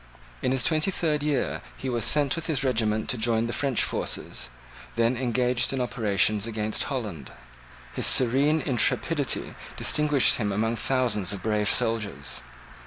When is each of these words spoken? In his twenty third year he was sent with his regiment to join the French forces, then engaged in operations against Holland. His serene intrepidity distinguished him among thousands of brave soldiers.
In 0.41 0.51
his 0.51 0.63
twenty 0.63 0.89
third 0.89 1.21
year 1.21 1.61
he 1.77 1.87
was 1.87 2.03
sent 2.05 2.35
with 2.35 2.47
his 2.47 2.63
regiment 2.63 3.07
to 3.09 3.19
join 3.19 3.45
the 3.45 3.53
French 3.53 3.83
forces, 3.83 4.49
then 4.95 5.15
engaged 5.15 5.73
in 5.73 5.79
operations 5.79 6.47
against 6.47 6.85
Holland. 6.85 7.31
His 7.93 8.07
serene 8.07 8.61
intrepidity 8.61 9.53
distinguished 9.77 10.37
him 10.37 10.51
among 10.51 10.77
thousands 10.77 11.33
of 11.33 11.43
brave 11.43 11.69
soldiers. 11.69 12.41